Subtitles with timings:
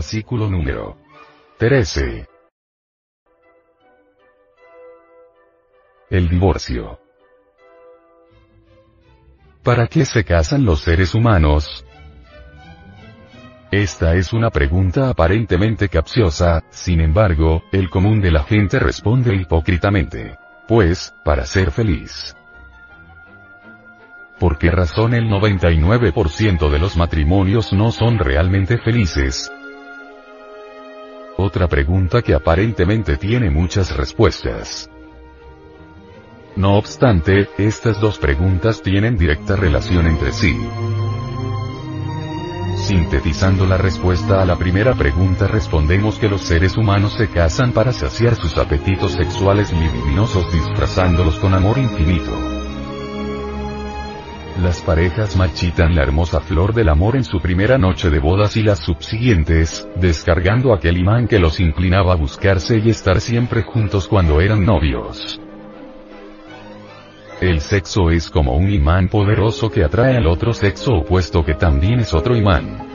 [0.00, 0.96] Fascículo número
[1.58, 2.26] 13.
[6.08, 6.98] El divorcio.
[9.62, 11.84] ¿Para qué se casan los seres humanos?
[13.70, 20.38] Esta es una pregunta aparentemente capciosa, sin embargo, el común de la gente responde hipócritamente.
[20.66, 22.34] Pues, para ser feliz.
[24.38, 29.52] ¿Por qué razón el 99% de los matrimonios no son realmente felices?
[31.42, 34.90] Otra pregunta que aparentemente tiene muchas respuestas.
[36.54, 40.54] No obstante, estas dos preguntas tienen directa relación entre sí.
[42.76, 47.94] Sintetizando la respuesta a la primera pregunta respondemos que los seres humanos se casan para
[47.94, 52.59] saciar sus apetitos sexuales libidinosos disfrazándolos con amor infinito.
[54.58, 58.62] Las parejas marchitan la hermosa flor del amor en su primera noche de bodas y
[58.62, 64.40] las subsiguientes, descargando aquel imán que los inclinaba a buscarse y estar siempre juntos cuando
[64.40, 65.40] eran novios.
[67.40, 72.00] El sexo es como un imán poderoso que atrae al otro sexo opuesto que también
[72.00, 72.86] es otro imán.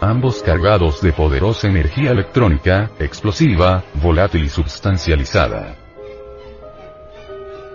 [0.00, 5.89] Ambos cargados de poderosa energía electrónica, explosiva, volátil y substancializada.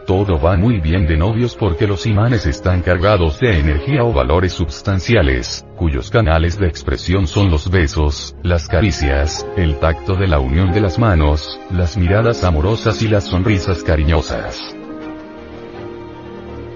[0.05, 4.53] Todo va muy bien de novios porque los imanes están cargados de energía o valores
[4.53, 10.71] substanciales, cuyos canales de expresión son los besos, las caricias, el tacto de la unión
[10.71, 14.75] de las manos, las miradas amorosas y las sonrisas cariñosas.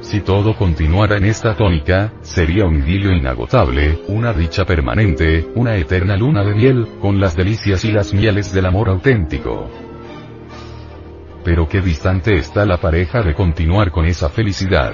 [0.02, 6.18] Si todo continuara en esta tónica, sería un idilio inagotable, una dicha permanente, una eterna
[6.18, 9.89] luna de miel, con las delicias y las mieles del amor auténtico.
[11.44, 14.94] Pero qué distante está la pareja de continuar con esa felicidad.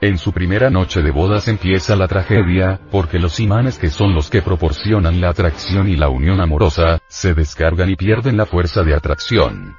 [0.00, 4.30] En su primera noche de bodas empieza la tragedia, porque los imanes que son los
[4.30, 8.94] que proporcionan la atracción y la unión amorosa, se descargan y pierden la fuerza de
[8.94, 9.76] atracción.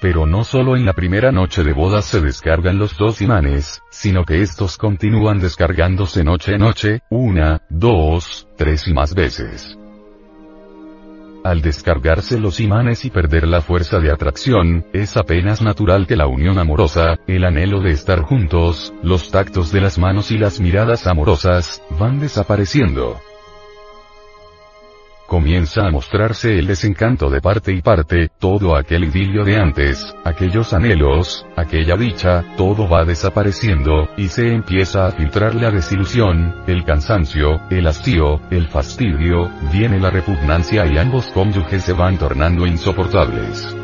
[0.00, 4.24] Pero no solo en la primera noche de bodas se descargan los dos imanes, sino
[4.24, 9.78] que estos continúan descargándose noche a noche, una, dos, tres y más veces.
[11.48, 16.26] Al descargarse los imanes y perder la fuerza de atracción, es apenas natural que la
[16.26, 21.06] unión amorosa, el anhelo de estar juntos, los tactos de las manos y las miradas
[21.06, 23.18] amorosas, van desapareciendo
[25.28, 30.72] comienza a mostrarse el desencanto de parte y parte, todo aquel idilio de antes, aquellos
[30.72, 37.60] anhelos, aquella dicha, todo va desapareciendo, y se empieza a filtrar la desilusión, el cansancio,
[37.68, 43.76] el hastío, el fastidio, viene la repugnancia y ambos cónyuges se van tornando insoportables.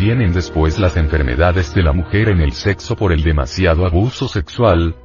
[0.00, 4.96] Vienen después las enfermedades de la mujer en el sexo por el demasiado abuso sexual,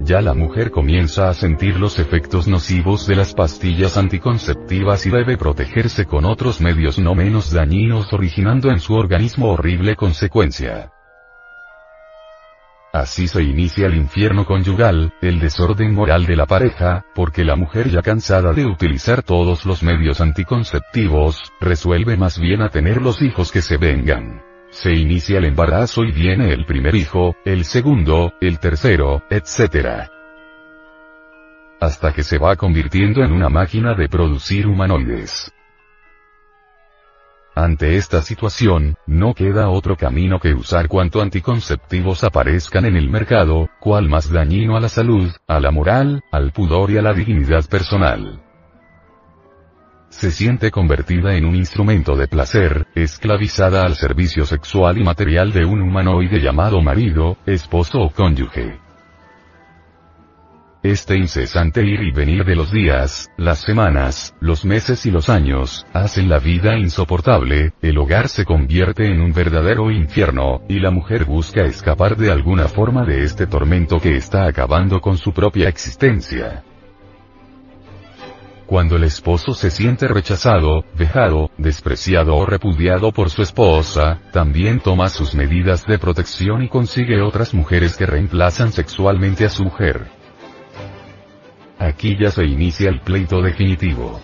[0.00, 5.36] ya la mujer comienza a sentir los efectos nocivos de las pastillas anticonceptivas y debe
[5.36, 10.92] protegerse con otros medios no menos dañinos originando en su organismo horrible consecuencia.
[12.92, 17.90] Así se inicia el infierno conyugal, el desorden moral de la pareja, porque la mujer
[17.90, 23.52] ya cansada de utilizar todos los medios anticonceptivos, resuelve más bien a tener los hijos
[23.52, 24.45] que se vengan.
[24.76, 30.10] Se inicia el embarazo y viene el primer hijo, el segundo, el tercero, etc.
[31.80, 35.50] Hasta que se va convirtiendo en una máquina de producir humanoides.
[37.54, 43.70] Ante esta situación, no queda otro camino que usar cuanto anticonceptivos aparezcan en el mercado,
[43.80, 47.64] cual más dañino a la salud, a la moral, al pudor y a la dignidad
[47.64, 48.45] personal
[50.08, 55.64] se siente convertida en un instrumento de placer, esclavizada al servicio sexual y material de
[55.64, 58.80] un humanoide llamado marido, esposo o cónyuge.
[60.82, 65.84] Este incesante ir y venir de los días, las semanas, los meses y los años,
[65.92, 71.24] hacen la vida insoportable, el hogar se convierte en un verdadero infierno, y la mujer
[71.24, 76.62] busca escapar de alguna forma de este tormento que está acabando con su propia existencia.
[78.66, 85.08] Cuando el esposo se siente rechazado, vejado, despreciado o repudiado por su esposa, también toma
[85.08, 90.08] sus medidas de protección y consigue otras mujeres que reemplazan sexualmente a su mujer.
[91.78, 94.20] Aquí ya se inicia el pleito definitivo.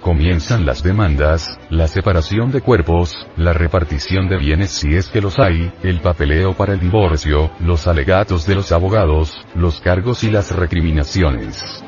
[0.00, 5.38] Comienzan las demandas, la separación de cuerpos, la repartición de bienes si es que los
[5.38, 10.50] hay, el papeleo para el divorcio, los alegatos de los abogados, los cargos y las
[10.50, 11.83] recriminaciones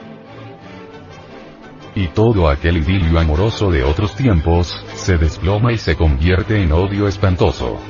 [1.97, 7.09] y todo aquel idilio amoroso de otros tiempos, se desploma y se convierte en odio
[7.09, 7.81] espantoso.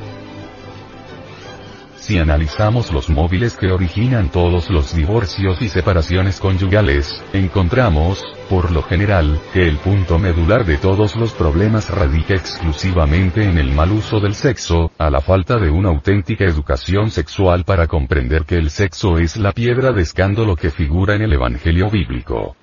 [1.97, 8.85] Si analizamos los móviles que originan todos los divorcios y separaciones conyugales, encontramos, por lo
[8.85, 14.20] general, que el punto medular de todos los problemas radica exclusivamente en el mal uso
[14.20, 19.19] del sexo, a la falta de una auténtica educación sexual para comprender que el sexo
[19.19, 22.55] es la piedra de escándalo que figura en el Evangelio bíblico.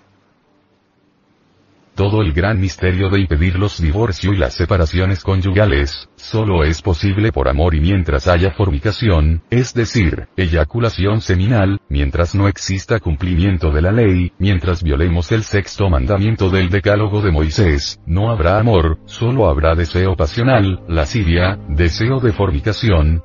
[1.95, 7.31] Todo el gran misterio de impedir los divorcios y las separaciones conyugales, solo es posible
[7.31, 13.81] por amor y mientras haya fornicación, es decir, eyaculación seminal, mientras no exista cumplimiento de
[13.84, 19.48] la ley, mientras violemos el sexto mandamiento del decálogo de Moisés, no habrá amor, solo
[19.48, 23.24] habrá deseo pasional, lascivia, deseo de fornicación,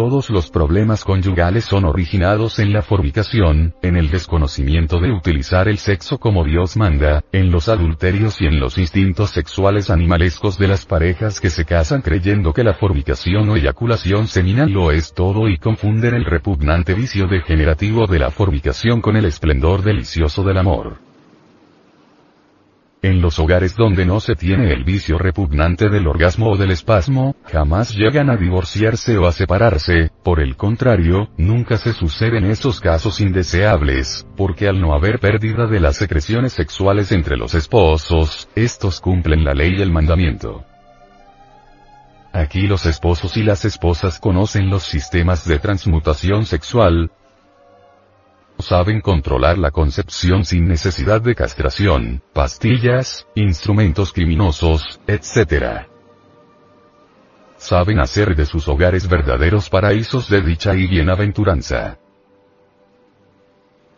[0.00, 5.76] todos los problemas conyugales son originados en la fornicación, en el desconocimiento de utilizar el
[5.76, 10.86] sexo como Dios manda, en los adulterios y en los instintos sexuales animalescos de las
[10.86, 15.58] parejas que se casan creyendo que la fornicación o eyaculación seminal lo es todo y
[15.58, 21.09] confunden el repugnante vicio degenerativo de la fornicación con el esplendor delicioso del amor.
[23.02, 27.34] En los hogares donde no se tiene el vicio repugnante del orgasmo o del espasmo,
[27.50, 33.22] jamás llegan a divorciarse o a separarse, por el contrario, nunca se suceden esos casos
[33.22, 39.44] indeseables, porque al no haber pérdida de las secreciones sexuales entre los esposos, estos cumplen
[39.44, 40.66] la ley y el mandamiento.
[42.32, 47.10] Aquí los esposos y las esposas conocen los sistemas de transmutación sexual,
[48.62, 55.86] saben controlar la concepción sin necesidad de castración, pastillas, instrumentos criminosos, etc.
[57.56, 61.98] Saben hacer de sus hogares verdaderos paraísos de dicha y bienaventuranza.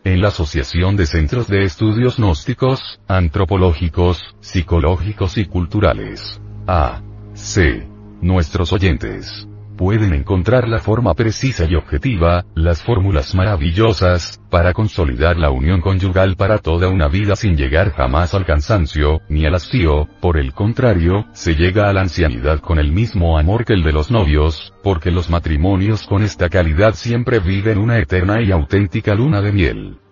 [0.03, 6.41] En la Asociación de Centros de Estudios Gnósticos, Antropológicos, Psicológicos y Culturales.
[6.67, 7.01] A.
[7.33, 7.87] C.
[8.21, 15.49] Nuestros oyentes pueden encontrar la forma precisa y objetiva, las fórmulas maravillosas, para consolidar la
[15.49, 20.37] unión conyugal para toda una vida sin llegar jamás al cansancio, ni al hastío, por
[20.37, 24.11] el contrario, se llega a la ancianidad con el mismo amor que el de los
[24.11, 29.51] novios, porque los matrimonios con esta calidad siempre viven una eterna y auténtica luna de
[29.51, 30.02] miel.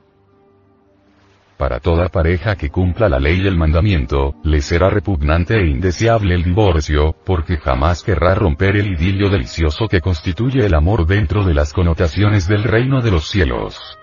[1.62, 6.34] Para toda pareja que cumpla la ley y el mandamiento, le será repugnante e indeseable
[6.34, 11.54] el divorcio, porque jamás querrá romper el idilio delicioso que constituye el amor dentro de
[11.54, 14.01] las connotaciones del reino de los cielos.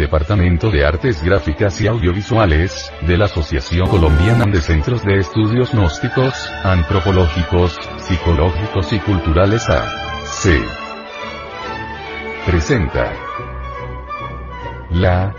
[0.00, 6.50] Departamento de Artes Gráficas y Audiovisuales, de la Asociación Colombiana de Centros de Estudios Gnósticos,
[6.64, 9.84] Antropológicos, Psicológicos y Culturales A.
[10.24, 10.58] C.
[12.46, 13.12] Presenta.
[14.90, 15.34] La.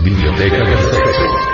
[0.00, 1.53] Biblioteca del Sexo.